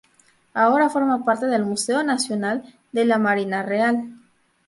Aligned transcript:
Ahora 0.55 0.89
forma 0.89 1.23
parte 1.23 1.45
del 1.45 1.63
Museo 1.63 2.01
Nacional 2.01 2.63
de 2.91 3.05
la 3.05 3.19
Marina 3.19 3.61
Real. 3.61 4.09